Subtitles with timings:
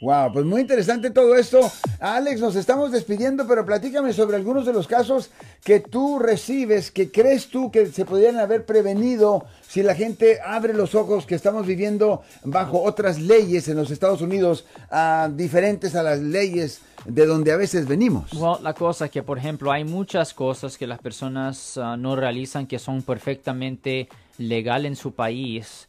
[0.00, 1.60] Wow, pues muy interesante todo esto.
[1.98, 5.30] Alex, nos estamos despidiendo, pero platícame sobre algunos de los casos
[5.64, 10.72] que tú recibes, que crees tú que se podrían haber prevenido si la gente abre
[10.72, 16.04] los ojos que estamos viviendo bajo otras leyes en los Estados Unidos, uh, diferentes a
[16.04, 18.32] las leyes de donde a veces venimos.
[18.34, 22.14] Well, la cosa es que, por ejemplo, hay muchas cosas que las personas uh, no
[22.14, 24.08] realizan que son perfectamente
[24.38, 25.88] legal en su país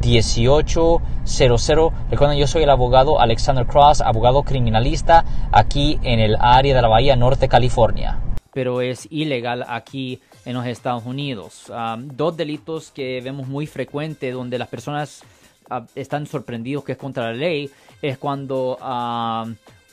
[0.00, 1.92] 1-800-530-1800.
[2.10, 6.88] Recuerden, yo soy el abogado Alexander Cross, abogado criminalista aquí en el área de la
[6.88, 8.18] Bahía Norte, California.
[8.52, 11.72] Pero es ilegal aquí en los Estados Unidos.
[11.98, 15.22] Dos delitos que vemos muy frecuente donde las personas
[15.70, 18.78] uh, están sorprendidos que es contra la ley es cuando...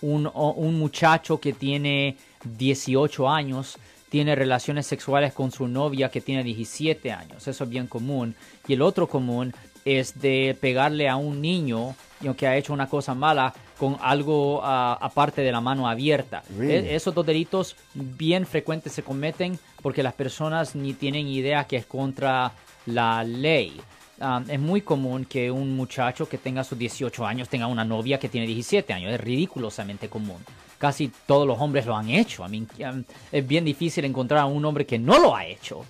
[0.03, 3.77] Un, un muchacho que tiene 18 años
[4.11, 7.47] tiene relaciones sexuales con su novia que tiene 17 años.
[7.47, 8.35] Eso es bien común.
[8.67, 9.53] Y el otro común
[9.85, 11.95] es de pegarle a un niño
[12.35, 16.43] que ha hecho una cosa mala con algo uh, aparte de la mano abierta.
[16.59, 21.77] E, esos dos delitos bien frecuentes se cometen porque las personas ni tienen idea que
[21.77, 22.51] es contra
[22.87, 23.79] la ley.
[24.19, 28.19] Um, es muy común que un muchacho que tenga sus 18 años tenga una novia
[28.19, 29.13] que tiene 17 años.
[29.13, 30.43] Es ridiculosamente común.
[30.81, 32.43] Casi todos los hombres lo han hecho.
[32.49, 35.85] I um, es bien difícil encontrar a un hombre que no lo ha hecho.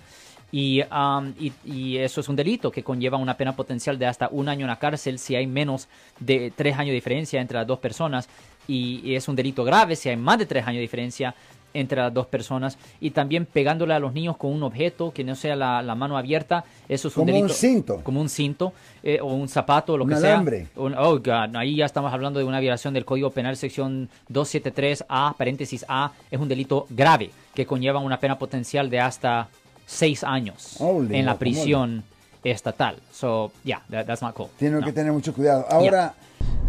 [0.52, 4.50] Um, y, y, eso es un delito que conlleva una pena potencial de hasta un
[4.50, 5.88] año en la cárcel si hay menos
[6.20, 8.28] de tres años de diferencia entre las dos personas.
[8.68, 11.34] Y, y es un delito grave si hay más de tres años de diferencia
[11.74, 15.34] entre las dos personas y también pegándole a los niños con un objeto que no
[15.34, 17.46] sea la, la mano abierta, eso es un como delito.
[17.52, 18.00] un cinto.
[18.02, 20.66] Como un cinto eh, o un zapato, lo un que alambre.
[20.72, 20.82] sea.
[20.82, 25.34] Un, oh, God, ahí ya estamos hablando de una violación del Código Penal sección 273A,
[25.36, 29.48] paréntesis A, es un delito grave que conlleva una pena potencial de hasta
[29.86, 32.02] seis años Holy en la prisión
[32.44, 32.96] estatal.
[33.12, 34.48] So, yeah, that, that's not cool.
[34.58, 34.86] Tienen No.
[34.86, 35.66] que tener mucho cuidado.
[35.70, 36.14] Ahora,